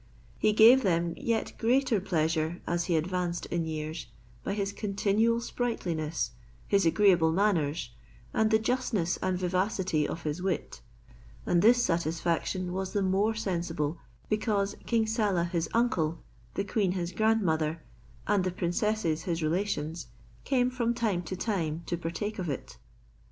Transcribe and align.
He 0.39 0.51
gave 0.51 0.81
them 0.81 1.13
yet 1.15 1.53
greater 1.59 2.01
pleasure 2.01 2.59
as 2.65 2.85
he 2.85 2.95
advanced 2.95 3.45
in 3.51 3.67
years, 3.67 4.07
by 4.43 4.53
his 4.55 4.73
continual 4.73 5.39
sprightliness, 5.39 6.31
his 6.67 6.87
agreeable 6.87 7.31
manners, 7.31 7.91
and 8.33 8.49
the 8.49 8.57
justness 8.57 9.17
and 9.17 9.37
vivacity 9.37 10.07
of 10.07 10.23
his 10.23 10.41
wit; 10.41 10.81
and 11.45 11.61
this 11.61 11.83
satisfaction 11.83 12.73
was 12.73 12.93
the 12.93 13.03
more 13.03 13.35
sensible, 13.35 13.99
because 14.27 14.75
King 14.87 15.05
Saleh 15.05 15.51
his 15.51 15.69
uncle, 15.71 16.23
the 16.55 16.63
queen 16.63 16.93
his 16.93 17.11
grandmother, 17.11 17.83
and 18.25 18.43
the 18.43 18.49
princesses 18.49 19.25
his 19.25 19.43
relations, 19.43 20.07
came 20.45 20.71
from 20.71 20.95
time 20.95 21.21
to 21.21 21.35
time 21.35 21.83
to 21.85 21.95
partake 21.95 22.39
of 22.39 22.49
it. 22.49 22.77